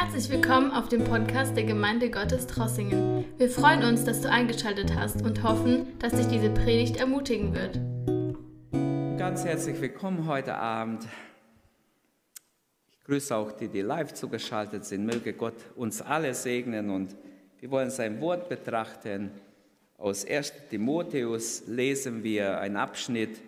[0.00, 3.24] Herzlich willkommen auf dem Podcast der Gemeinde Gottes Trossingen.
[3.36, 7.80] Wir freuen uns, dass du eingeschaltet hast und hoffen, dass dich diese Predigt ermutigen wird.
[9.18, 11.04] Ganz herzlich willkommen heute Abend.
[12.92, 15.04] Ich grüße auch die, die live zugeschaltet sind.
[15.04, 17.16] Möge Gott uns alle segnen und
[17.58, 19.32] wir wollen sein Wort betrachten.
[19.96, 20.52] Aus 1.
[20.70, 23.40] Timotheus lesen wir einen Abschnitt,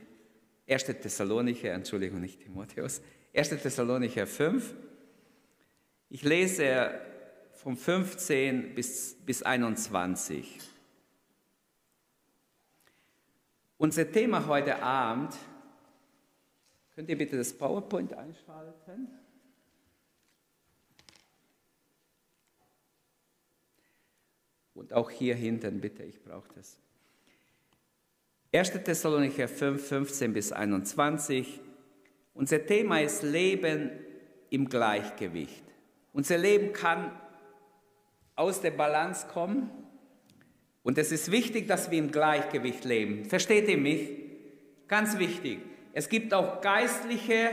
[0.69, 0.85] 1.
[0.85, 3.03] Thessalonicher, Entschuldigung, nicht Timotheus,
[3.35, 3.51] 1.
[3.51, 4.75] Thessalonicher 5.
[6.13, 7.01] Ich lese
[7.53, 10.59] vom 15 bis, bis 21.
[13.79, 15.37] Unser Thema heute Abend,
[16.97, 19.09] könnt ihr bitte das PowerPoint einschalten?
[24.75, 26.77] Und auch hier hinten, bitte, ich brauche das.
[28.53, 28.73] 1.
[28.83, 31.61] Thessalonicher 5, 15 bis 21.
[32.35, 33.93] Unser Thema ist Leben
[34.51, 35.70] im Gleichgewicht.
[36.13, 37.13] Unser Leben kann
[38.37, 39.71] aus der Balance kommen
[40.83, 43.27] und es ist wichtig, dass wir im Gleichgewicht leben.
[43.27, 44.09] Versteht ihr mich?
[44.89, 45.61] Ganz wichtig.
[45.93, 47.51] Es gibt auch geistliche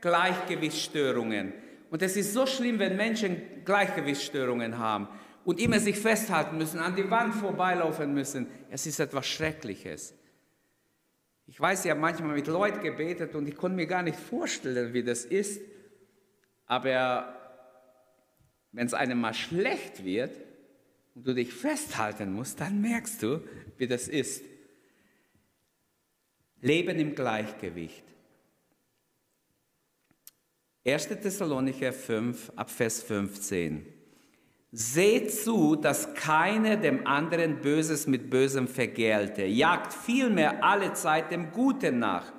[0.00, 1.52] Gleichgewichtsstörungen.
[1.90, 5.08] Und es ist so schlimm, wenn Menschen Gleichgewichtsstörungen haben
[5.44, 8.48] und immer sich festhalten müssen, an die Wand vorbeilaufen müssen.
[8.70, 10.14] Es ist etwas Schreckliches.
[11.46, 14.92] Ich weiß, ich habe manchmal mit Leuten gebetet und ich konnte mir gar nicht vorstellen,
[14.94, 15.60] wie das ist.
[16.66, 17.36] Aber
[18.74, 20.36] wenn es einem mal schlecht wird
[21.14, 23.40] und du dich festhalten musst, dann merkst du,
[23.78, 24.44] wie das ist.
[26.60, 28.02] Leben im Gleichgewicht.
[30.84, 31.08] 1.
[31.08, 33.86] Thessalonicher 5, Abvers 15.
[34.72, 39.44] Seht zu, dass keiner dem anderen Böses mit Bösem vergelte.
[39.44, 42.32] Jagt vielmehr alle Zeit dem Guten nach,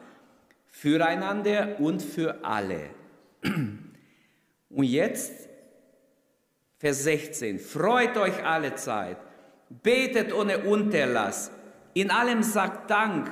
[0.65, 2.89] füreinander und für alle.
[3.41, 5.54] Und jetzt
[6.77, 7.59] Vers 16.
[7.59, 9.17] Freut euch alle Zeit,
[9.69, 11.51] betet ohne Unterlass,
[11.93, 13.31] in allem sagt Dank.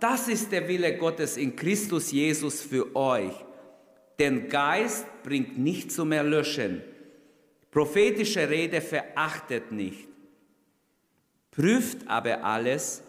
[0.00, 3.32] Das ist der Wille Gottes in Christus Jesus für euch.
[4.18, 6.82] Den Geist bringt nicht zum Erlöschen.
[7.70, 10.06] Prophetische Rede verachtet nicht.
[11.50, 13.02] Prüft aber alles,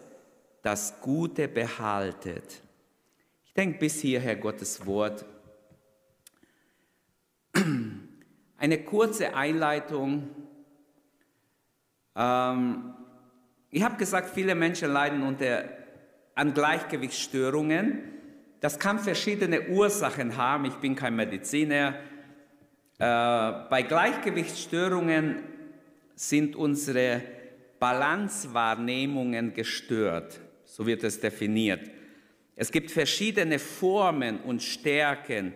[0.62, 2.60] das Gute behaltet.
[3.44, 5.24] Ich denke bis hierher Gottes Wort.
[8.66, 10.28] Eine kurze Einleitung.
[12.16, 12.94] Ähm,
[13.70, 15.68] ich habe gesagt, viele Menschen leiden unter
[16.34, 18.00] an Gleichgewichtsstörungen.
[18.58, 20.64] Das kann verschiedene Ursachen haben.
[20.64, 21.94] Ich bin kein Mediziner.
[22.98, 25.44] Äh, bei Gleichgewichtsstörungen
[26.16, 27.22] sind unsere
[27.78, 30.40] Balancewahrnehmungen gestört.
[30.64, 31.88] So wird es definiert.
[32.56, 35.54] Es gibt verschiedene Formen und Stärken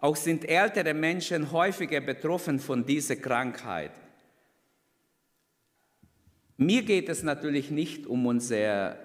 [0.00, 3.92] auch sind ältere Menschen häufiger betroffen von dieser Krankheit.
[6.56, 8.96] Mir geht es natürlich nicht um unser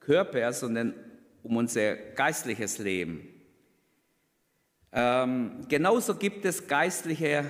[0.00, 0.94] Körper, sondern
[1.42, 3.26] um unser geistliches Leben.
[4.92, 7.44] Ähm, genauso gibt es geistliche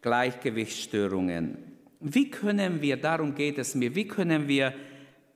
[0.00, 1.58] Gleichgewichtsstörungen.
[2.00, 4.74] Wie können wir, darum geht es mir, wie können wir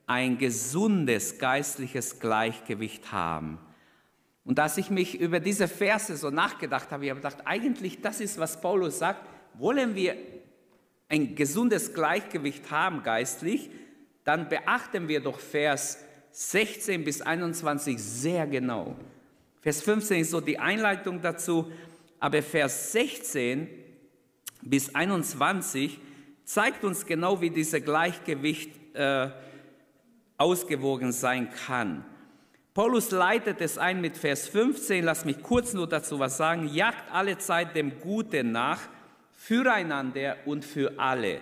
[0.05, 3.59] ein gesundes geistliches Gleichgewicht haben?
[4.43, 8.19] Und als ich mich über diese Verse so nachgedacht habe, ich habe gedacht, eigentlich das
[8.19, 10.15] ist, was Paulus sagt, wollen wir
[11.09, 13.69] ein gesundes Gleichgewicht haben geistlich,
[14.23, 18.95] dann beachten wir doch Vers 16 bis 21 sehr genau.
[19.61, 21.71] Vers 15 ist so die Einleitung dazu,
[22.19, 23.67] aber Vers 16
[24.61, 25.99] bis 21
[26.45, 29.29] zeigt uns genau, wie dieses Gleichgewicht äh,
[30.37, 32.05] ausgewogen sein kann.
[32.79, 37.11] Paulus leitet es ein mit Vers 15, lass mich kurz nur dazu was sagen, jagt
[37.11, 38.79] alle Zeit dem Guten nach,
[39.33, 41.41] füreinander und für alle.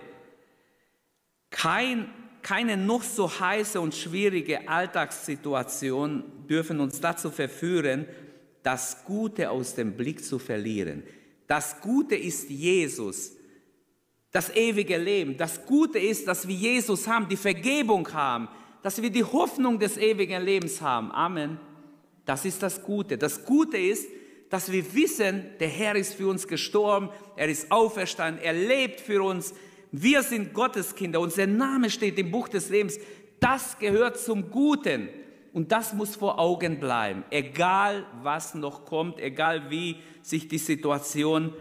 [1.52, 2.10] Kein,
[2.42, 8.08] keine noch so heiße und schwierige Alltagssituation dürfen uns dazu verführen,
[8.64, 11.04] das Gute aus dem Blick zu verlieren.
[11.46, 13.34] Das Gute ist Jesus,
[14.32, 15.38] das ewige Leben.
[15.38, 18.48] Das Gute ist, dass wir Jesus haben, die Vergebung haben,
[18.88, 21.12] dass wir die Hoffnung des ewigen Lebens haben.
[21.12, 21.60] Amen.
[22.24, 23.18] Das ist das Gute.
[23.18, 24.08] Das Gute ist,
[24.50, 29.22] dass wir wissen, der Herr ist für uns gestorben, er ist auferstanden, er lebt für
[29.22, 29.54] uns.
[29.92, 31.20] Wir sind Gottes Kinder.
[31.20, 32.98] Unser Name steht im Buch des Lebens.
[33.42, 35.10] Das gehört zum Guten.
[35.52, 41.54] Und das muss vor Augen bleiben, egal was noch kommt, egal wie sich die Situation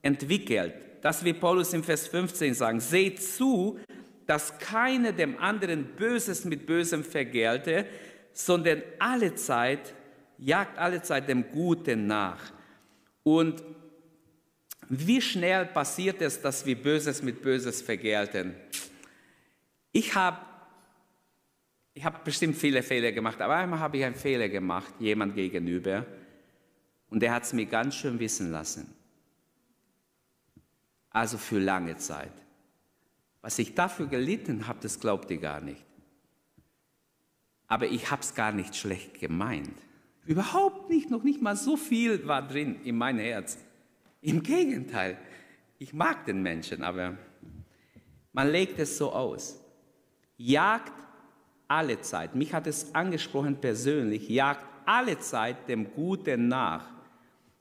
[0.00, 0.74] entwickelt.
[1.00, 2.78] Das wie Paulus im Vers 15 sagen.
[2.78, 3.80] Seht zu,
[4.26, 7.86] dass keiner dem anderen Böses mit Bösem vergelte,
[8.32, 9.94] sondern alle Zeit,
[10.38, 12.52] jagt alle Zeit dem Guten nach.
[13.22, 13.62] Und
[14.94, 18.54] Wie schnell passiert es, dass wir Böses mit Böses vergelten?
[19.90, 20.38] Ich habe
[21.94, 26.04] ich hab bestimmt viele Fehler gemacht, aber einmal habe ich einen Fehler gemacht, jemand gegenüber,
[27.08, 28.94] und der hat es mir ganz schön wissen lassen.
[31.08, 32.32] Also für lange Zeit.
[33.42, 35.84] Was ich dafür gelitten habe, das glaubt ihr gar nicht.
[37.66, 39.76] Aber ich habe es gar nicht schlecht gemeint.
[40.24, 43.58] Überhaupt nicht, noch nicht mal so viel war drin in mein Herz.
[44.20, 45.18] Im Gegenteil,
[45.78, 47.18] ich mag den Menschen, aber
[48.32, 49.60] man legt es so aus.
[50.36, 50.92] Jagt
[51.66, 56.86] alle Zeit, mich hat es angesprochen persönlich, jagt alle Zeit dem Guten nach.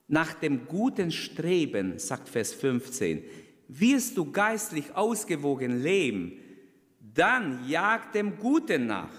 [0.08, 3.24] Nach dem guten Streben, sagt Vers 15,
[3.80, 6.34] wirst du geistlich ausgewogen leben,
[7.00, 9.14] dann jag dem Guten nach.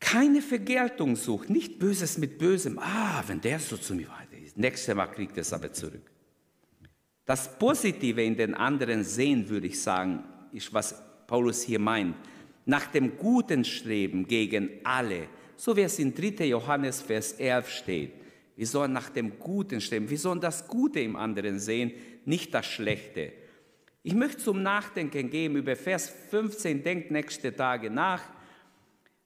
[0.00, 2.78] Keine Vergeltung sucht, nicht Böses mit Bösem.
[2.78, 6.10] Ah, wenn der so zu mir weiter ist, nächstes Mal kriegt er es aber zurück.
[7.24, 12.16] Das Positive in den anderen sehen, würde ich sagen, ist, was Paulus hier meint.
[12.66, 16.46] Nach dem Guten streben gegen alle, so wie es in 3.
[16.46, 18.12] Johannes Vers 11 steht.
[18.62, 20.08] Wir sollen nach dem Guten streben.
[20.08, 21.90] Wir sollen das Gute im anderen sehen,
[22.24, 23.32] nicht das Schlechte.
[24.04, 26.84] Ich möchte zum Nachdenken geben über Vers 15.
[26.84, 28.22] Denkt nächste Tage nach.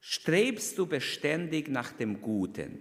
[0.00, 2.80] Strebst du beständig nach dem Guten?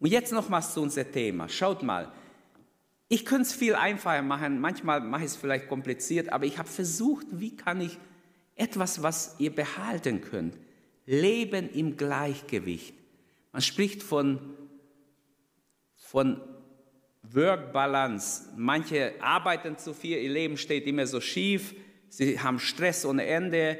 [0.00, 1.48] Und jetzt nochmals zu unserem Thema.
[1.48, 2.12] Schaut mal.
[3.08, 4.60] Ich könnte es viel einfacher machen.
[4.60, 7.96] Manchmal mache ich es vielleicht kompliziert, aber ich habe versucht, wie kann ich
[8.54, 10.58] etwas, was ihr behalten könnt,
[11.06, 12.92] Leben im Gleichgewicht.
[13.52, 14.59] Man spricht von
[16.10, 16.40] von
[17.22, 18.48] Work-Balance.
[18.56, 21.72] Manche arbeiten zu viel, ihr Leben steht immer so schief,
[22.08, 23.78] sie haben Stress ohne Ende,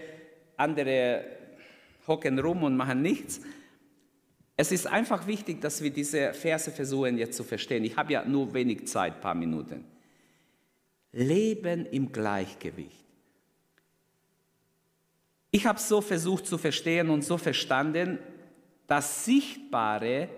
[0.56, 1.24] andere
[2.06, 3.40] hocken rum und machen nichts.
[4.56, 7.82] Es ist einfach wichtig, dass wir diese Verse versuchen jetzt zu verstehen.
[7.82, 9.84] Ich habe ja nur wenig Zeit, ein paar Minuten.
[11.10, 13.06] Leben im Gleichgewicht.
[15.50, 18.20] Ich habe so versucht zu verstehen und so verstanden,
[18.86, 20.28] das Sichtbare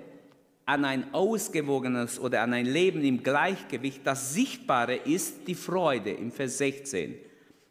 [0.65, 6.31] an ein ausgewogenes oder an ein Leben im Gleichgewicht, das Sichtbare ist die Freude im
[6.31, 7.17] Vers 16.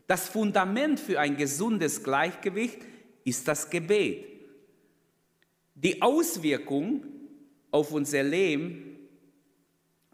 [0.08, 2.80] Das Fundament für ein gesundes Gleichgewicht
[3.24, 4.26] ist das Gebet.
[5.76, 7.06] Die Auswirkung
[7.72, 8.92] auf unser Leben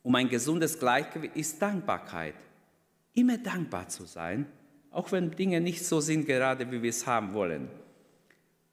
[0.03, 2.35] um ein gesundes Gleichgewicht ist Dankbarkeit.
[3.13, 4.45] Immer dankbar zu sein,
[4.89, 7.67] auch wenn Dinge nicht so sind, gerade wie wir es haben wollen.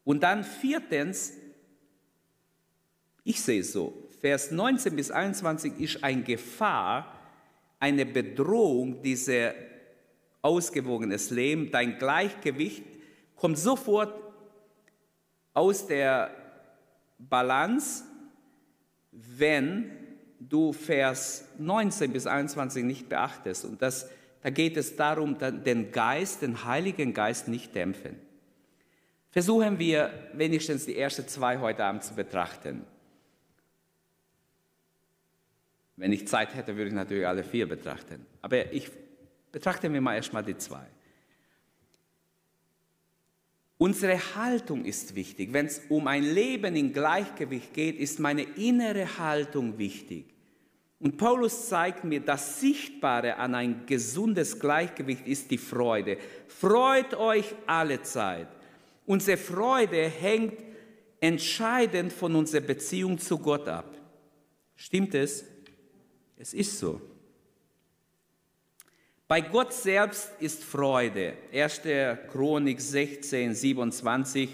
[0.04, 1.32] Und dann viertens,
[3.24, 7.20] ich sehe es so, Vers 19 bis 21 ist eine Gefahr,
[7.80, 9.54] eine Bedrohung, diese
[10.40, 12.82] ausgewogenes Leben, dein Gleichgewicht
[13.36, 14.14] kommt sofort
[15.54, 16.30] aus der
[17.18, 18.04] Balance,
[19.10, 19.90] wenn
[20.38, 23.64] du Vers 19 bis 21 nicht beachtest.
[23.64, 24.10] Und das,
[24.42, 28.18] da geht es darum, den Geist, den Heiligen Geist nicht dämpfen.
[29.30, 32.84] Versuchen wir wenigstens die ersten zwei heute Abend zu betrachten.
[35.96, 38.26] Wenn ich Zeit hätte, würde ich natürlich alle vier betrachten.
[38.42, 38.90] Aber ich
[39.52, 40.86] betrachte mir mal erstmal die zwei.
[43.78, 45.52] Unsere Haltung ist wichtig.
[45.52, 50.34] Wenn es um ein Leben in Gleichgewicht geht, ist meine innere Haltung wichtig.
[51.00, 56.16] Und Paulus zeigt mir, das Sichtbare an ein gesundes Gleichgewicht ist die Freude.
[56.46, 58.48] Freut euch alle Zeit.
[59.06, 60.54] Unsere Freude hängt
[61.20, 63.94] entscheidend von unserer Beziehung zu Gott ab.
[64.76, 65.44] Stimmt es?
[66.36, 67.00] Es ist so.
[69.28, 71.34] Bei Gott selbst ist Freude.
[71.52, 71.82] 1.
[72.30, 74.50] Chronik 16, 27.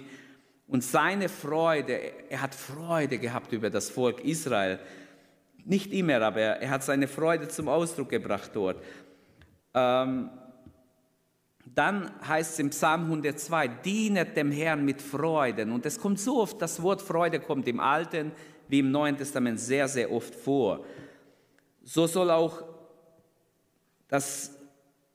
[0.68, 4.78] Und seine Freude, er hat Freude gehabt über das Volk Israel.
[5.64, 8.82] Nicht immer, aber er hat seine Freude zum Ausdruck gebracht dort.
[9.74, 10.30] Ähm,
[11.74, 15.72] dann heißt es im Psalm 102, dienet dem Herrn mit Freuden.
[15.72, 18.32] Und es kommt so oft, das Wort Freude kommt im Alten
[18.68, 20.84] wie im Neuen Testament sehr, sehr oft vor
[21.90, 22.62] so soll auch
[24.06, 24.56] das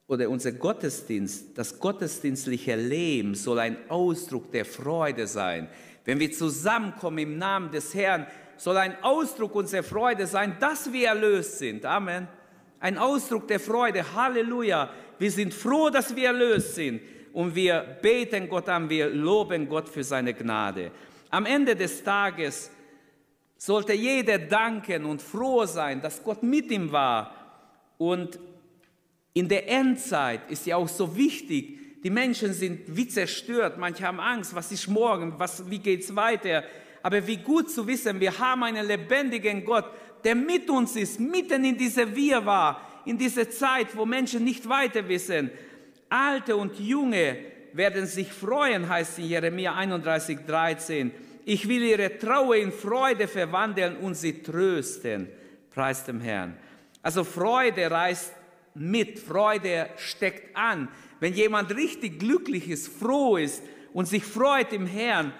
[0.08, 5.70] oder unser Gottesdienst, das gottesdienstliche Leben soll ein Ausdruck der Freude sein.
[6.04, 8.28] Wenn wir zusammenkommen im Namen des Herrn,
[8.58, 11.86] soll ein Ausdruck unserer Freude sein, dass wir erlöst sind.
[11.86, 12.28] Amen.
[12.82, 14.14] Ein Ausdruck der Freude.
[14.14, 14.90] Halleluja.
[15.18, 17.02] Wir sind froh, dass wir erlöst sind.
[17.32, 20.92] Und wir beten Gott an, wir loben Gott für seine Gnade.
[21.30, 22.70] Am Ende des Tages
[23.58, 27.34] sollte jeder danken und froh sein, dass Gott mit ihm war.
[27.98, 28.40] Und
[29.34, 34.20] in der Endzeit ist ja auch so wichtig, die Menschen sind wie zerstört, manche haben
[34.20, 36.64] Angst, was ist morgen, was, wie es weiter.
[37.02, 39.86] Aber wie gut zu wissen, wir haben einen lebendigen Gott,
[40.24, 45.08] der mit uns ist, mitten in diese Wirrwarr, in diese Zeit, wo Menschen nicht weiter
[45.08, 45.52] wissen.
[46.10, 47.38] Alte und Junge
[47.74, 51.12] werden sich freuen, heißt in Jeremia 31, 13.
[51.48, 55.30] Ich will ihre Trauer in Freude verwandeln und sie trösten.
[55.70, 56.58] Preis dem Herrn.
[57.04, 58.34] Also Freude reißt
[58.74, 60.90] mit, Freude steckt an.
[61.20, 63.62] Wenn jemand richtig glücklich ist, froh ist
[63.94, 65.34] und sich freut im Herrn,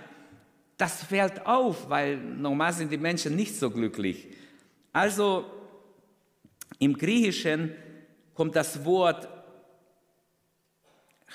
[0.78, 4.28] das fällt auf, weil normal sind die Menschen nicht so glücklich.
[4.94, 5.46] Also
[6.78, 7.74] im Griechischen
[8.36, 9.28] kommt das Wort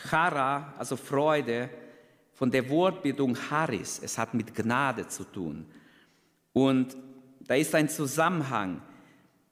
[0.08, 1.70] Chara, also Freude,
[2.40, 4.00] von der Wortbildung Haris.
[4.02, 5.66] Es hat mit Gnade zu tun.
[6.54, 6.96] Und
[7.40, 8.80] da ist ein Zusammenhang.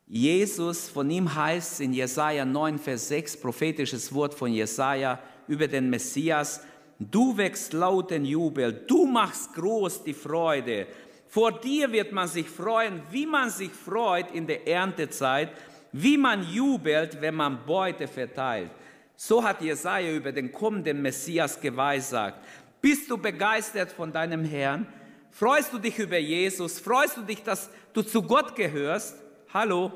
[0.07, 5.90] Jesus, von ihm heißt in Jesaja 9, Vers 6, prophetisches Wort von Jesaja über den
[5.90, 6.62] Messias,
[6.99, 10.87] du wächst lauten Jubel, du machst groß die Freude.
[11.26, 15.50] Vor dir wird man sich freuen, wie man sich freut in der Erntezeit,
[15.92, 18.71] wie man jubelt, wenn man Beute verteilt.
[19.14, 22.38] So hat Jesaja über den kommenden Messias geweissagt.
[22.80, 24.87] Bist du begeistert von deinem Herrn?
[25.30, 26.78] Freust du dich über Jesus?
[26.78, 29.16] Freust du dich, dass du zu Gott gehörst?
[29.52, 29.92] Hallo?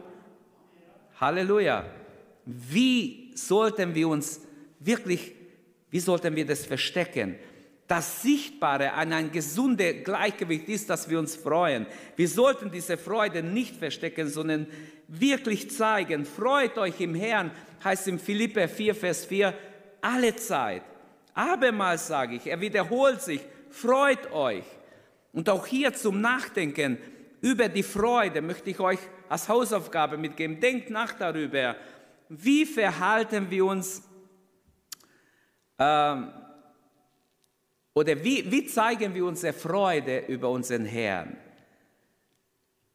[1.21, 1.85] Halleluja.
[2.45, 4.41] Wie sollten wir uns
[4.81, 5.33] wirklich,
[5.91, 7.37] wie sollten wir das verstecken?
[7.87, 11.87] Das Sichtbare an ein gesundes Gleichgewicht ist, dass wir uns freuen.
[12.17, 14.67] Wir sollten diese Freude nicht verstecken, sondern
[15.09, 16.25] wirklich zeigen.
[16.25, 17.51] Freut euch im Herrn
[17.85, 19.55] heißt in Philippe 4, Vers 4,
[20.01, 20.83] alle Zeit.
[21.35, 24.65] Abermals sage ich, er wiederholt sich, freut euch.
[25.33, 26.99] Und auch hier zum Nachdenken
[27.41, 28.99] über die Freude möchte ich euch
[29.29, 30.61] als Hausaufgabe mitgeben.
[30.61, 31.77] Denkt nach darüber,
[32.29, 34.03] wie verhalten wir uns
[35.79, 36.31] ähm,
[37.95, 41.37] oder wie, wie zeigen wir unsere Freude über unseren Herrn.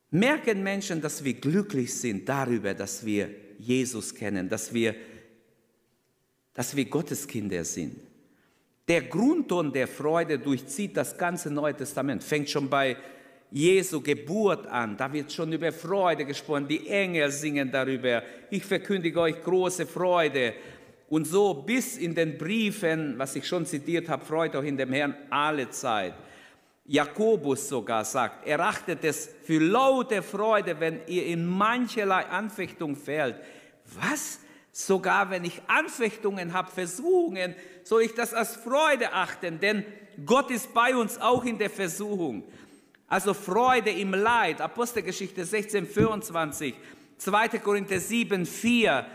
[0.10, 3.30] Merken Menschen, dass wir glücklich sind darüber, dass wir
[3.60, 4.96] Jesus kennen, dass wir,
[6.54, 8.00] dass wir Gottes Kinder sind.
[8.88, 12.96] Der Grundton der Freude durchzieht das ganze Neue Testament, fängt schon bei
[13.52, 14.96] Jesu Geburt an.
[14.96, 16.68] Da wird schon über Freude gesprochen.
[16.68, 18.24] Die Engel singen darüber.
[18.50, 20.54] Ich verkündige euch große Freude.
[21.10, 24.94] Und so bis in den Briefen, was ich schon zitiert habe, freut euch in dem
[24.94, 26.14] Herrn alle Zeit.
[26.86, 33.36] Jakobus sogar sagt, erachtet es für laute Freude, wenn ihr in mancherlei Anfechtung fällt.
[34.00, 34.40] Was?
[34.80, 39.84] Sogar wenn ich Anfechtungen habe, Versuchungen, soll ich das als Freude achten, denn
[40.24, 42.44] Gott ist bei uns auch in der Versuchung.
[43.08, 46.76] Also Freude im Leid, Apostelgeschichte 16, 24,
[47.18, 47.48] 2.
[47.58, 49.08] Korinther 7, 4.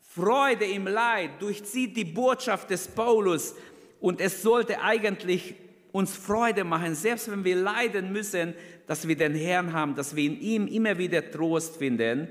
[0.00, 3.54] Freude im Leid durchzieht die Botschaft des Paulus
[4.00, 5.54] und es sollte eigentlich
[5.92, 8.52] uns Freude machen, selbst wenn wir leiden müssen,
[8.88, 12.26] dass wir den Herrn haben, dass wir in ihm immer wieder Trost finden,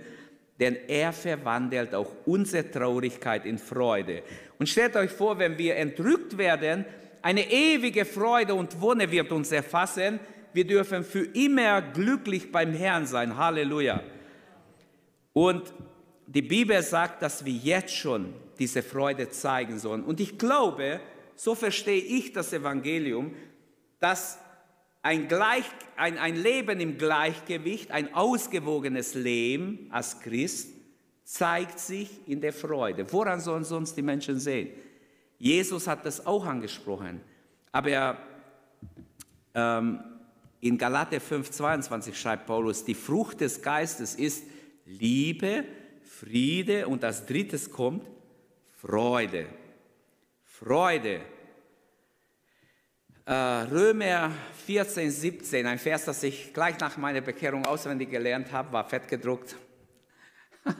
[0.61, 4.21] denn er verwandelt auch unsere Traurigkeit in Freude.
[4.59, 6.85] Und stellt euch vor, wenn wir entrückt werden,
[7.23, 10.19] eine ewige Freude und Wonne wird uns erfassen.
[10.53, 13.37] Wir dürfen für immer glücklich beim Herrn sein.
[13.37, 14.03] Halleluja.
[15.33, 15.73] Und
[16.27, 20.03] die Bibel sagt, dass wir jetzt schon diese Freude zeigen sollen.
[20.03, 20.99] Und ich glaube,
[21.35, 23.33] so verstehe ich das Evangelium,
[23.99, 24.37] dass
[25.01, 25.65] ein, Gleich,
[25.95, 30.69] ein, ein Leben im Gleichgewicht, ein ausgewogenes Leben als Christ
[31.23, 33.11] zeigt sich in der Freude.
[33.11, 34.69] Woran sollen sonst die Menschen sehen?
[35.37, 37.21] Jesus hat das auch angesprochen,
[37.71, 38.17] aber
[39.55, 39.99] ähm,
[40.59, 44.43] in Galate 5,22 schreibt Paulus, die Frucht des Geistes ist
[44.85, 45.63] Liebe,
[46.03, 48.05] Friede und als drittes kommt
[48.75, 49.47] Freude.
[50.43, 51.21] Freude.
[53.25, 54.31] Äh, Römer
[54.71, 59.07] 14, 17, ein Vers, das ich gleich nach meiner Bekehrung auswendig gelernt habe, war fett
[59.07, 59.55] gedruckt.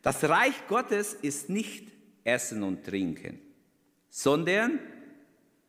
[0.00, 1.88] Das Reich Gottes ist nicht
[2.22, 3.40] Essen und Trinken,
[4.08, 4.78] sondern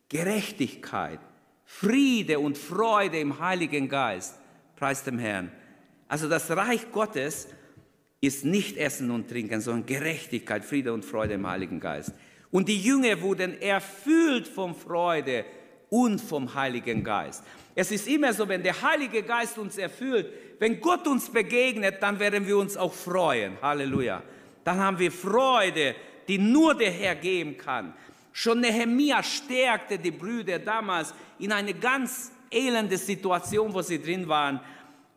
[0.08, 1.18] Gerechtigkeit,
[1.64, 4.38] Friede und Freude im Heiligen Geist.
[4.76, 5.50] Preis dem Herrn.
[6.06, 7.48] Also das Reich Gottes
[8.20, 12.12] ist nicht Essen und Trinken, sondern Gerechtigkeit, Friede und Freude im Heiligen Geist.
[12.52, 15.44] Und die Jünger wurden erfüllt von Freude
[15.90, 17.44] und vom Heiligen Geist.
[17.74, 22.18] Es ist immer so, wenn der Heilige Geist uns erfüllt, wenn Gott uns begegnet, dann
[22.18, 23.56] werden wir uns auch freuen.
[23.60, 24.22] Halleluja.
[24.64, 25.94] Dann haben wir Freude,
[26.28, 27.94] die nur der Herr geben kann.
[28.32, 34.60] Schon Nehemia stärkte die Brüder damals in eine ganz elende Situation, wo sie drin waren,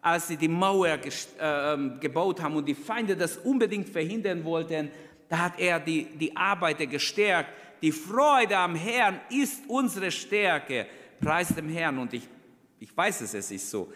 [0.02, 1.00] als sie die Mauer äh,
[1.40, 4.92] ähm, gebaut haben und die Feinde das unbedingt verhindern wollten.
[5.30, 7.50] Da hat er die, die Arbeiter gestärkt
[7.84, 10.88] die Freude am Herrn ist unsere Stärke.
[11.20, 12.00] Preis dem Herrn.
[12.00, 12.28] Und ich,
[12.80, 13.94] Ich weiß es, es ist so.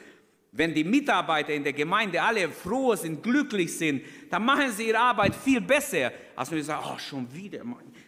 [0.52, 5.00] Wenn die Mitarbeiter in der Gemeinde alle froh sind, glücklich sind, dann machen sie ihre
[5.00, 7.62] Arbeit viel besser, als wenn sie sagen, oh, schon wieder,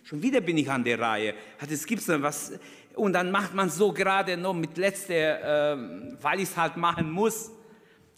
[0.03, 1.33] schon wieder bin ich an der Reihe.
[1.69, 2.53] Es gibt dann was,
[2.95, 5.77] und dann macht man so gerade noch mit letzter, äh,
[6.21, 7.51] weil ich es halt machen muss.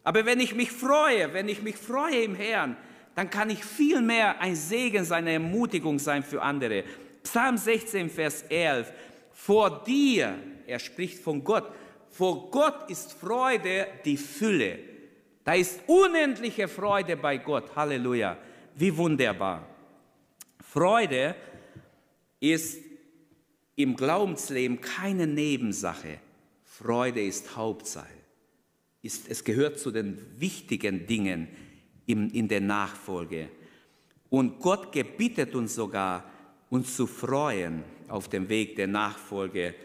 [0.03, 2.77] Aber wenn ich mich freue, wenn ich mich freue im Herrn,
[3.15, 6.83] dann kann ich viel mehr ein Segen sein, eine Ermutigung sein für andere.
[7.23, 8.91] Psalm 16, Vers 11.
[9.31, 10.37] Vor dir,
[10.67, 11.71] er spricht von Gott,
[12.09, 14.79] vor Gott ist Freude die Fülle.
[15.43, 17.75] Da ist unendliche Freude bei Gott.
[17.75, 18.37] Halleluja.
[18.75, 19.67] Wie wunderbar.
[20.59, 21.35] Freude
[22.39, 22.79] ist
[23.75, 26.19] im Glaubensleben keine Nebensache.
[26.63, 28.07] Freude ist Hauptsache.
[29.01, 31.47] Ist, es gehört zu den wichtigen Dingen
[32.05, 33.49] in, in der Nachfolge.
[34.29, 36.29] Und Gott gebietet uns sogar,
[36.71, 39.75] uns zu freuen auf dem Weg der Nachfolge.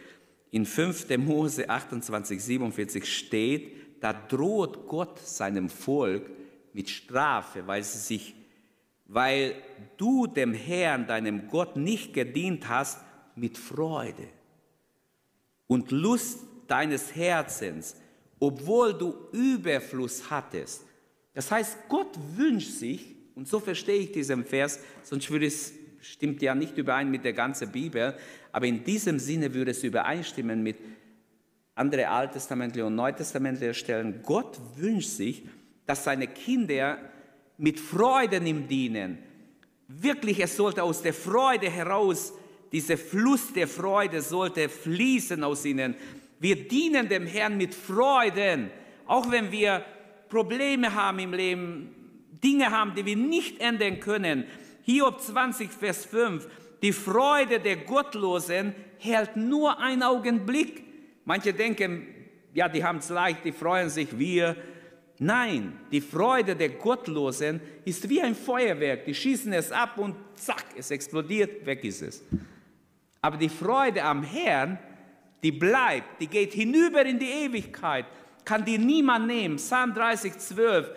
[0.52, 1.19] In 5.
[1.19, 6.31] Mose 28, 47 steht, da droht Gott seinem Volk
[6.73, 8.35] mit Strafe, weil sie sich,
[9.07, 9.57] weil
[9.97, 13.00] du dem Herrn, deinem Gott, nicht gedient hast
[13.35, 14.28] mit Freude
[15.66, 16.38] und Lust
[16.69, 17.97] deines Herzens,
[18.38, 20.85] obwohl du Überfluss hattest.
[21.35, 25.73] Das heißt, Gott wünscht sich, und so verstehe ich diesen Vers, sonst würde es,
[26.12, 28.14] stimmt ja nicht überein mit der ganzen Bibel,
[28.52, 30.76] aber in diesem Sinne würde es übereinstimmen mit
[31.75, 34.22] anderen alttestamentlichen und neutestamentlichen Stellen.
[34.22, 35.44] Gott wünscht sich,
[35.84, 36.98] dass seine Kinder
[37.58, 39.18] mit Freuden ihm dienen.
[39.88, 42.32] Wirklich, es sollte aus der Freude heraus,
[42.72, 45.94] dieser Fluss der Freude sollte fließen aus ihnen.
[46.40, 48.70] Wir dienen dem Herrn mit Freuden,
[49.06, 49.84] auch wenn wir
[50.28, 51.94] Probleme haben im Leben,
[52.42, 54.44] Dinge haben, die wir nicht ändern können.
[54.87, 56.47] Hiob 20, Vers 5.
[56.81, 60.85] Die Freude der Gottlosen hält nur einen Augenblick.
[61.25, 62.07] Manche denken,
[62.55, 64.55] ja, die haben es leicht, die freuen sich, wir.
[65.19, 69.05] Nein, die Freude der Gottlosen ist wie ein Feuerwerk.
[69.07, 72.22] Die schießen es ab und zack, es explodiert, weg ist es.
[73.20, 74.79] Aber die Freude am Herrn,
[75.42, 78.07] die bleibt, die geht hinüber in die Ewigkeit
[78.46, 79.57] kann dir niemand nehmen.
[79.57, 80.90] Psalm 30, 12.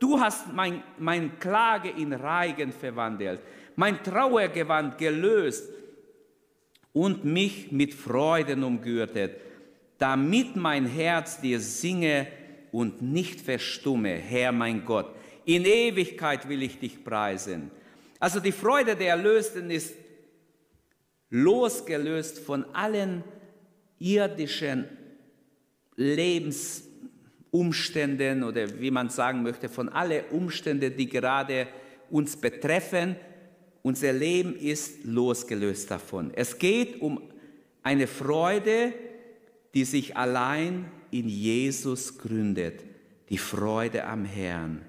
[0.00, 3.40] Du hast mein, mein Klage in Reigen verwandelt,
[3.76, 5.70] mein Trauergewand gelöst
[6.92, 9.36] und mich mit Freuden umgürtet,
[9.98, 12.26] damit mein Herz dir singe
[12.72, 15.14] und nicht verstumme, Herr mein Gott.
[15.44, 17.70] In Ewigkeit will ich dich preisen.
[18.18, 19.94] Also die Freude der Erlösten ist
[21.28, 23.22] losgelöst von allen
[23.98, 24.88] irdischen
[25.96, 26.89] Lebens
[27.50, 31.66] Umständen oder wie man sagen möchte, von allen Umständen, die gerade
[32.10, 33.16] uns betreffen.
[33.82, 36.32] Unser Leben ist losgelöst davon.
[36.34, 37.22] Es geht um
[37.82, 38.92] eine Freude,
[39.74, 42.84] die sich allein in Jesus gründet,
[43.28, 44.82] die Freude am Herrn.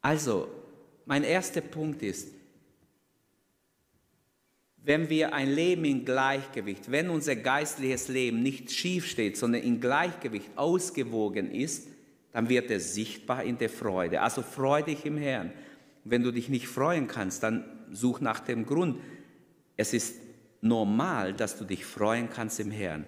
[0.00, 0.48] Also,
[1.04, 2.28] mein erster Punkt ist,
[4.82, 9.80] wenn wir ein Leben in Gleichgewicht, wenn unser geistliches Leben nicht schief steht, sondern in
[9.80, 11.88] Gleichgewicht ausgewogen ist,
[12.32, 14.22] dann wird es sichtbar in der Freude.
[14.22, 15.52] Also freu dich im Herrn.
[16.04, 19.00] Wenn du dich nicht freuen kannst, dann such nach dem Grund.
[19.76, 20.16] Es ist
[20.62, 23.04] normal, dass du dich freuen kannst im Herrn.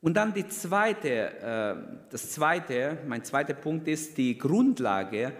[0.00, 5.32] Und dann die zweite, äh, das zweite, mein zweiter Punkt ist die Grundlage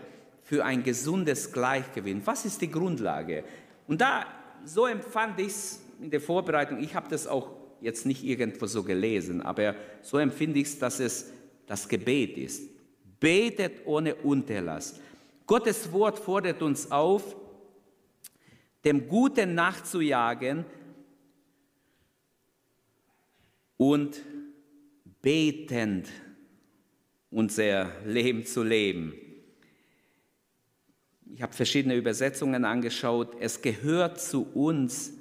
[0.42, 2.23] für ein gesundes Gleichgewicht.
[2.25, 3.44] Was ist die Grundlage?
[3.87, 4.27] Und da
[4.64, 6.79] so empfand ich es in der Vorbereitung.
[6.79, 11.01] Ich habe das auch jetzt nicht irgendwo so gelesen, aber so empfinde ich es, dass
[11.01, 11.33] es
[11.66, 12.71] das Gebet ist.
[13.21, 15.01] Betet ohne Unterlass.
[15.47, 17.37] Gottes Wort fordert uns auf,
[18.85, 20.64] dem Guten nachzujagen
[23.77, 24.23] und
[25.21, 26.09] betend
[27.31, 29.14] unser Leben zu leben
[31.34, 35.12] ich habe verschiedene Übersetzungen angeschaut, es gehört zu uns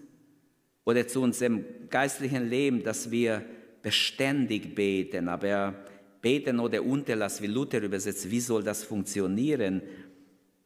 [0.85, 3.43] oder zu unserem geistlichen Leben, dass wir
[3.81, 5.27] beständig beten.
[5.27, 5.75] Aber
[6.21, 9.81] beten oder Unterlass, wie Luther übersetzt, wie soll das funktionieren?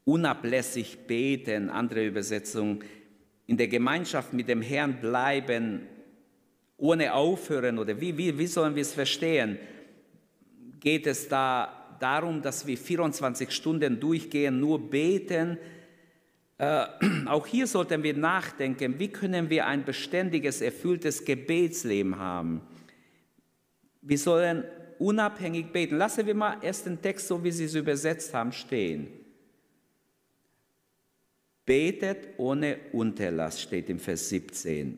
[0.05, 2.83] Unablässig beten, andere Übersetzung,
[3.47, 5.81] in der Gemeinschaft mit dem Herrn bleiben,
[6.77, 9.59] ohne aufhören oder wie, wie, wie sollen wir es verstehen?
[10.79, 15.57] Geht es da darum, dass wir 24 Stunden durchgehen, nur beten.
[16.57, 16.85] Äh,
[17.25, 22.61] auch hier sollten wir nachdenken, wie können wir ein beständiges, erfülltes Gebetsleben haben.
[24.01, 24.63] Wir sollen
[24.99, 25.97] unabhängig beten.
[25.97, 29.07] Lassen wir mal erst den Text, so wie Sie es übersetzt haben, stehen.
[31.65, 34.97] Betet ohne Unterlass, steht im Vers 17.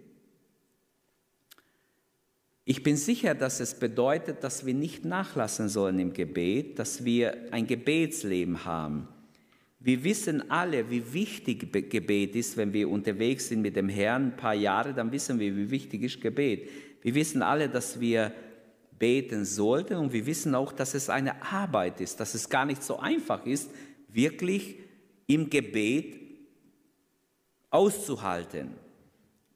[2.65, 7.35] Ich bin sicher, dass es bedeutet, dass wir nicht nachlassen sollen im Gebet, dass wir
[7.51, 9.07] ein Gebetsleben haben.
[9.79, 14.37] Wir wissen alle, wie wichtig Gebet ist, wenn wir unterwegs sind mit dem Herrn ein
[14.37, 16.69] paar Jahre, dann wissen wir, wie wichtig ist Gebet.
[17.01, 18.31] Wir wissen alle, dass wir
[18.97, 22.81] beten sollten und wir wissen auch, dass es eine Arbeit ist, dass es gar nicht
[22.81, 23.69] so einfach ist,
[24.07, 24.77] wirklich
[25.27, 26.17] im Gebet
[27.69, 28.69] auszuhalten,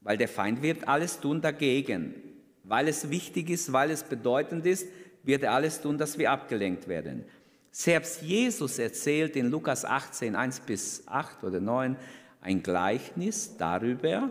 [0.02, 2.27] weil der Feind wird alles tun dagegen.
[2.68, 4.86] Weil es wichtig ist, weil es bedeutend ist,
[5.24, 7.24] wird er alles tun, dass wir abgelenkt werden.
[7.70, 11.96] Selbst Jesus erzählt in Lukas 18, 1 bis 8 oder 9
[12.40, 14.30] ein Gleichnis darüber,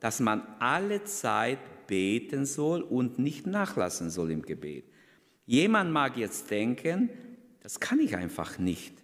[0.00, 4.84] dass man alle Zeit beten soll und nicht nachlassen soll im Gebet.
[5.46, 7.08] Jemand mag jetzt denken,
[7.60, 8.94] das kann ich einfach nicht.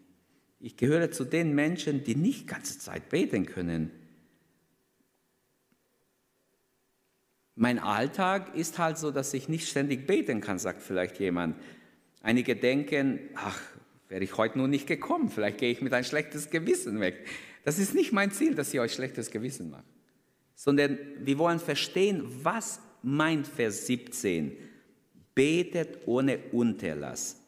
[0.59, 3.91] Ich gehöre zu den Menschen, die nicht ganze Zeit beten können.
[7.63, 11.55] Mein Alltag ist halt so, dass ich nicht ständig beten kann, sagt vielleicht jemand.
[12.21, 13.61] Einige denken, ach,
[14.09, 17.25] wäre ich heute nur nicht gekommen, vielleicht gehe ich mit ein schlechtes Gewissen weg.
[17.65, 19.85] Das ist nicht mein Ziel, dass ihr euch schlechtes Gewissen macht,
[20.57, 24.57] sondern wir wollen verstehen, was meint Vers 17.
[25.37, 27.41] Betet ohne Unterlass.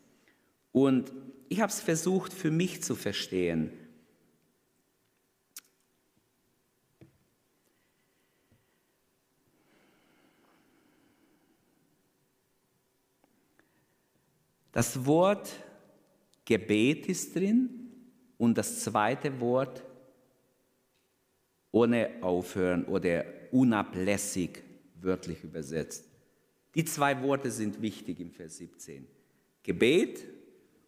[0.70, 1.12] Und
[1.48, 3.72] ich habe es versucht für mich zu verstehen.
[14.74, 15.52] Das Wort
[16.44, 17.92] Gebet ist drin
[18.36, 19.84] und das zweite Wort
[21.70, 24.64] ohne Aufhören oder unablässig
[25.00, 26.04] wörtlich übersetzt.
[26.74, 29.06] Die zwei Worte sind wichtig im Vers 17.
[29.62, 30.24] Gebet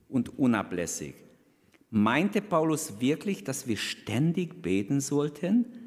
[0.08, 1.14] und unablässig.
[1.88, 5.85] Meinte Paulus wirklich, dass wir ständig beten sollten?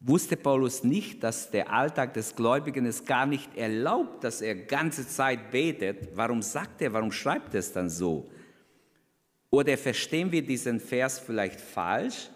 [0.00, 5.06] Wusste Paulus nicht, dass der Alltag des Gläubigen es gar nicht erlaubt, dass er ganze
[5.06, 6.10] Zeit betet.
[6.14, 8.30] Warum sagt er, warum schreibt er es dann so?
[9.50, 12.30] Oder verstehen wir diesen Vers vielleicht falsch,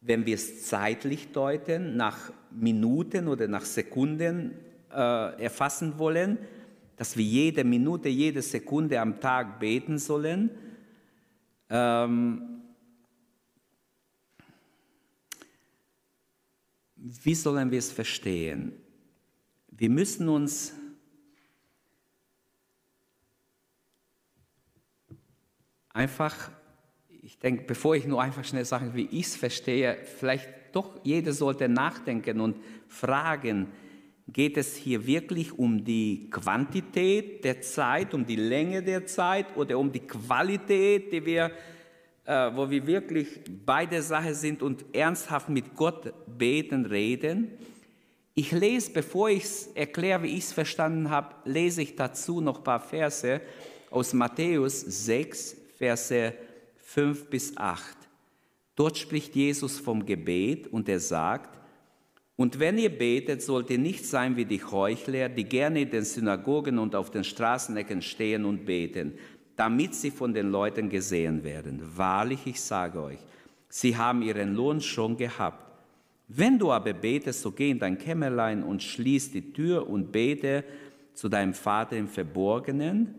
[0.00, 4.54] wenn wir es zeitlich deuten, nach Minuten oder nach Sekunden
[4.90, 6.38] äh, erfassen wollen,
[6.96, 10.50] dass wir jede Minute, jede Sekunde am Tag beten sollen?
[11.68, 12.57] Ähm,
[17.24, 18.72] wie sollen wir es verstehen?
[19.70, 20.74] Wir müssen uns
[25.88, 26.50] einfach,
[27.22, 31.32] ich denke, bevor ich nur einfach schnell sage, wie ich es verstehe, vielleicht doch jeder
[31.32, 32.56] sollte nachdenken und
[32.88, 33.68] fragen,
[34.30, 39.78] geht es hier wirklich um die Quantität der Zeit, um die Länge der Zeit oder
[39.78, 41.50] um die Qualität, die wir
[42.28, 47.52] wo wir wirklich bei der Sache sind und ernsthaft mit Gott beten, reden.
[48.34, 52.58] Ich lese, bevor ich es erkläre, wie ich es verstanden habe, lese ich dazu noch
[52.58, 53.40] ein paar Verse
[53.90, 56.34] aus Matthäus 6, Verse
[56.76, 57.96] 5 bis 8.
[58.76, 61.58] Dort spricht Jesus vom Gebet und er sagt,
[62.36, 66.04] und wenn ihr betet, sollt ihr nicht sein wie die Heuchler, die gerne in den
[66.04, 69.18] Synagogen und auf den Straßenecken stehen und beten,
[69.58, 71.82] damit sie von den Leuten gesehen werden.
[71.96, 73.18] Wahrlich, ich sage euch,
[73.68, 75.64] sie haben ihren Lohn schon gehabt.
[76.28, 80.62] Wenn du aber betest, so geh in dein Kämmerlein und schließ die Tür und bete
[81.12, 83.12] zu deinem Vater im Verborgenen,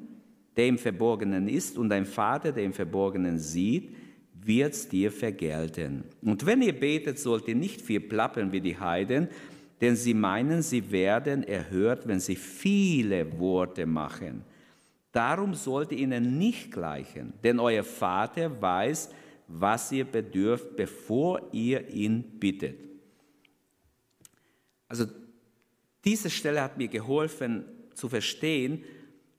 [0.55, 3.93] der im Verborgenen ist, und dein Vater, der im Verborgenen sieht,
[4.33, 6.05] wird's dir vergelten.
[6.21, 9.27] Und wenn ihr betet, sollt ihr nicht viel plappern wie die Heiden,
[9.81, 14.45] denn sie meinen, sie werden erhört, wenn sie viele Worte machen.
[15.11, 19.09] Darum sollt ihr ihnen nicht gleichen, denn euer Vater weiß,
[19.47, 22.79] was ihr bedürft, bevor ihr ihn bittet.
[24.87, 25.05] Also
[26.05, 28.83] diese Stelle hat mir geholfen zu verstehen,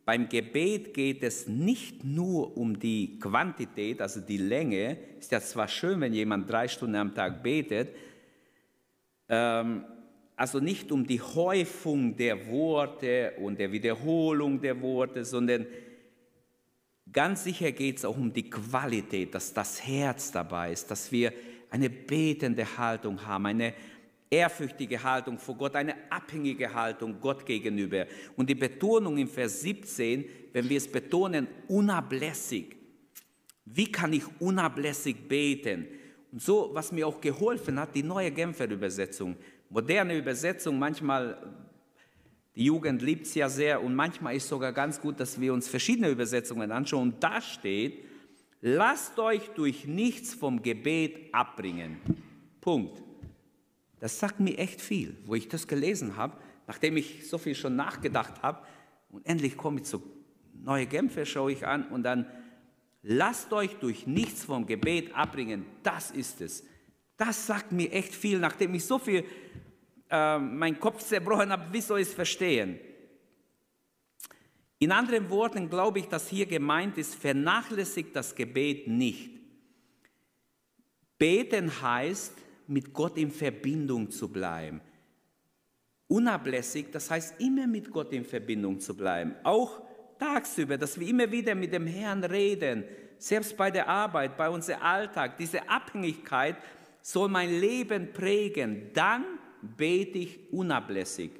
[0.04, 4.98] beim Gebet geht es nicht nur um die Quantität, also die Länge.
[5.20, 7.94] Ist ja zwar schön, wenn jemand drei Stunden am Tag betet,
[9.28, 9.84] ähm,
[10.40, 15.66] also nicht um die Häufung der Worte und der Wiederholung der Worte, sondern
[17.12, 21.34] ganz sicher geht es auch um die Qualität, dass das Herz dabei ist, dass wir
[21.68, 23.74] eine betende Haltung haben, eine
[24.30, 28.06] ehrfürchtige Haltung vor Gott, eine abhängige Haltung Gott gegenüber.
[28.34, 30.24] Und die Betonung im Vers 17,
[30.54, 32.76] wenn wir es betonen, unablässig.
[33.66, 35.86] Wie kann ich unablässig beten?
[36.32, 39.36] Und so, was mir auch geholfen hat, die neue Genfer Übersetzung
[39.70, 41.38] moderne Übersetzung, manchmal,
[42.54, 45.68] die Jugend liebt es ja sehr und manchmal ist sogar ganz gut, dass wir uns
[45.68, 47.14] verschiedene Übersetzungen anschauen.
[47.14, 48.04] Und da steht,
[48.60, 51.98] lasst euch durch nichts vom Gebet abbringen.
[52.60, 53.02] Punkt.
[54.00, 55.16] Das sagt mir echt viel.
[55.24, 58.66] Wo ich das gelesen habe, nachdem ich so viel schon nachgedacht habe,
[59.10, 60.02] und endlich komme ich zu
[60.52, 62.26] neue Kämpfe, schaue ich an und dann
[63.02, 65.64] lasst euch durch nichts vom Gebet abbringen.
[65.82, 66.64] Das ist es.
[67.20, 69.26] Das sagt mir echt viel, nachdem ich so viel
[70.08, 72.80] äh, meinen Kopf zerbrochen habe, wie soll ich es verstehen?
[74.78, 79.32] In anderen Worten glaube ich, dass hier gemeint ist, vernachlässigt das Gebet nicht.
[81.18, 82.32] Beten heißt,
[82.68, 84.80] mit Gott in Verbindung zu bleiben.
[86.08, 89.34] Unablässig, das heißt immer mit Gott in Verbindung zu bleiben.
[89.42, 89.82] Auch
[90.18, 92.84] tagsüber, dass wir immer wieder mit dem Herrn reden,
[93.18, 95.36] selbst bei der Arbeit, bei unserem Alltag.
[95.36, 96.56] Diese Abhängigkeit
[97.02, 98.90] soll mein Leben prägen.
[98.92, 99.24] Dann
[99.62, 101.30] bete ich unablässig.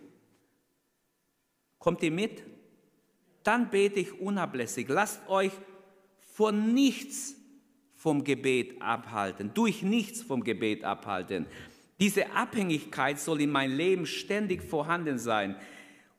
[1.78, 2.42] Kommt ihr mit?
[3.42, 4.88] Dann bete ich unablässig.
[4.88, 5.52] Lasst euch
[6.34, 7.34] von nichts
[7.94, 11.46] vom Gebet abhalten, durch nichts vom Gebet abhalten.
[12.00, 15.56] Diese Abhängigkeit soll in meinem Leben ständig vorhanden sein.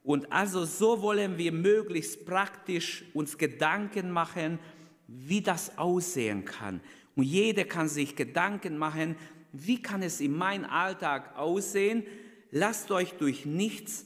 [0.03, 4.59] Und also so wollen wir möglichst praktisch uns Gedanken machen,
[5.07, 6.81] wie das aussehen kann.
[7.15, 9.15] Und jeder kann sich Gedanken machen,
[9.51, 12.03] wie kann es in meinem Alltag aussehen?
[12.51, 14.05] Lasst euch durch nichts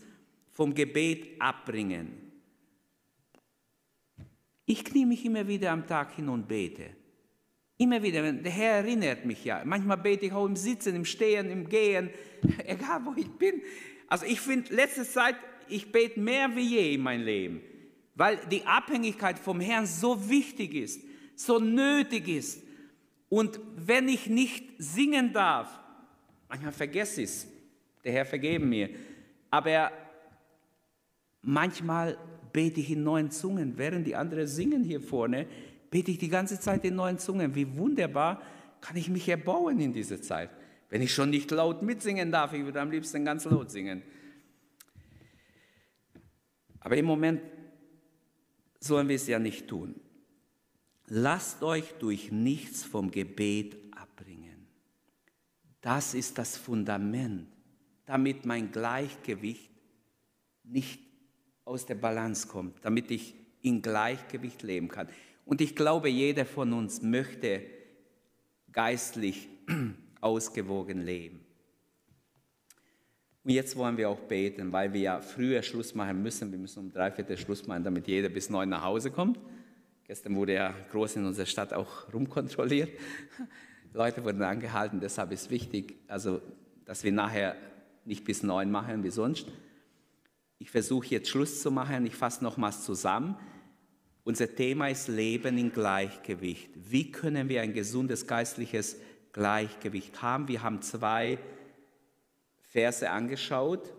[0.51, 2.25] vom Gebet abbringen.
[4.65, 6.89] Ich knie mich immer wieder am Tag hin und bete.
[7.77, 9.61] Immer wieder, der Herr erinnert mich ja.
[9.65, 12.09] Manchmal bete ich auch im Sitzen, im Stehen, im Gehen,
[12.65, 13.61] egal wo ich bin.
[14.07, 15.35] Also ich finde, letzte Zeit,
[15.67, 17.61] ich bete mehr wie je in mein Leben,
[18.15, 21.01] weil die Abhängigkeit vom Herrn so wichtig ist,
[21.35, 22.64] so nötig ist.
[23.29, 25.79] Und wenn ich nicht singen darf,
[26.47, 27.47] manchmal vergesse ich es,
[28.03, 28.89] der Herr vergeben mir,
[29.49, 29.91] aber
[31.41, 32.17] manchmal
[32.53, 35.47] bete ich in neuen Zungen, während die anderen singen hier vorne,
[35.89, 37.55] bete ich die ganze Zeit in neuen Zungen.
[37.55, 38.41] Wie wunderbar
[38.81, 40.49] kann ich mich erbauen in dieser Zeit.
[40.89, 44.03] Wenn ich schon nicht laut mitsingen darf, ich würde am liebsten ganz laut singen.
[46.79, 47.41] Aber im Moment
[48.79, 49.95] sollen wir es ja nicht tun.
[51.07, 54.67] Lasst euch durch nichts vom Gebet abbringen.
[55.81, 57.47] Das ist das Fundament,
[58.05, 59.69] damit mein Gleichgewicht
[60.63, 60.99] nicht
[61.63, 65.07] aus der Balance kommt, damit ich in Gleichgewicht leben kann.
[65.45, 67.61] Und ich glaube, jeder von uns möchte
[68.71, 69.47] geistlich
[70.21, 71.41] ausgewogen leben.
[73.43, 76.51] Und jetzt wollen wir auch beten, weil wir ja früher Schluss machen müssen.
[76.51, 79.39] Wir müssen um drei Viertel Schluss machen, damit jeder bis neun nach Hause kommt.
[80.07, 82.89] Gestern wurde ja groß in unserer Stadt auch rumkontrolliert.
[83.93, 86.41] Leute wurden angehalten, deshalb ist wichtig, also,
[86.85, 87.55] dass wir nachher
[88.05, 89.47] nicht bis neun machen wie sonst.
[90.59, 92.05] Ich versuche jetzt Schluss zu machen.
[92.05, 93.35] Ich fasse nochmals zusammen.
[94.23, 96.69] Unser Thema ist Leben in Gleichgewicht.
[96.75, 98.97] Wie können wir ein gesundes geistliches
[99.33, 100.47] Gleichgewicht haben?
[100.47, 101.37] Wir haben zwei
[102.61, 103.93] Verse angeschaut.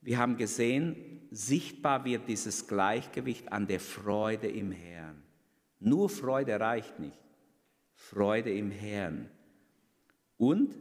[0.00, 5.11] Wir haben gesehen, sichtbar wird dieses Gleichgewicht an der Freude im Herrn.
[5.84, 7.18] Nur Freude reicht nicht.
[7.94, 9.28] Freude im Herrn.
[10.36, 10.74] Und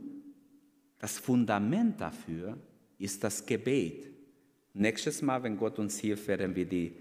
[0.99, 2.57] das Fundament dafür
[2.99, 4.07] ist das Gebet.
[4.73, 6.95] Nächstes Mal, wenn Gott uns hilft, werden wir die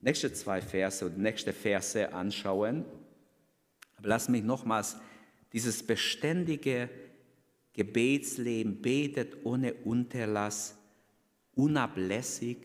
[0.00, 2.84] nächsten zwei Verse und nächste Verse anschauen.
[3.96, 4.96] Aber lass mich nochmals
[5.52, 6.88] dieses beständige
[7.72, 10.78] Gebetsleben, betet ohne Unterlass,
[11.54, 12.58] unablässig,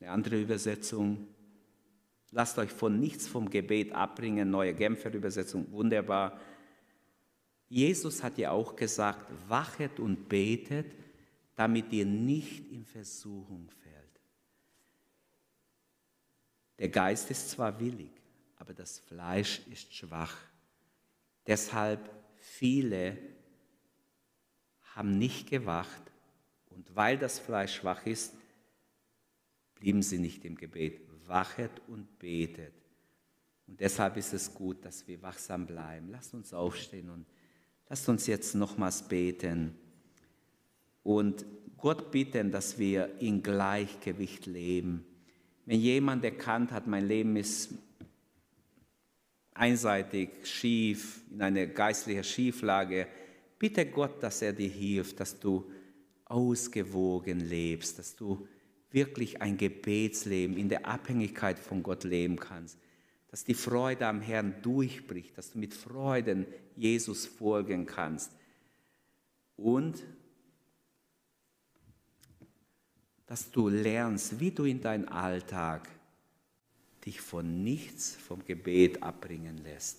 [0.00, 1.28] eine andere Übersetzung,
[2.34, 6.40] lasst euch von nichts vom Gebet abbringen, neue Genfer Übersetzung, wunderbar.
[7.68, 10.94] Jesus hat ja auch gesagt, wachet und betet,
[11.54, 14.20] damit ihr nicht in Versuchung fällt.
[16.80, 18.10] Der Geist ist zwar willig,
[18.56, 20.36] aber das Fleisch ist schwach.
[21.46, 23.16] Deshalb viele
[24.94, 26.02] haben nicht gewacht
[26.70, 28.34] und weil das Fleisch schwach ist,
[29.76, 31.03] blieben sie nicht im Gebet.
[31.26, 32.74] Wachet und betet.
[33.66, 36.10] Und deshalb ist es gut, dass wir wachsam bleiben.
[36.10, 37.26] Lasst uns aufstehen und
[37.88, 39.74] lasst uns jetzt nochmals beten
[41.02, 41.44] und
[41.76, 45.04] Gott bitten, dass wir in Gleichgewicht leben
[45.66, 47.70] wenn jemand erkannt hat, mein Leben ist
[49.54, 53.06] einseitig, schief, in einer geistlichen Schieflage,
[53.58, 55.70] bitte Gott, dass er dir hilft, dass du
[56.26, 58.46] ausgewogen lebst, dass du
[58.94, 62.78] wirklich ein Gebetsleben in der Abhängigkeit von Gott leben kannst,
[63.28, 68.32] dass die Freude am Herrn durchbricht, dass du mit Freuden Jesus folgen kannst
[69.56, 70.04] und
[73.26, 75.88] dass du lernst, wie du in deinem Alltag
[77.04, 79.98] dich von nichts vom Gebet abbringen lässt.